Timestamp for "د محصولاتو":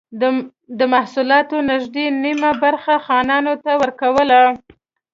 0.79-1.55